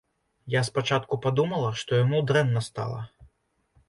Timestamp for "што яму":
1.81-2.21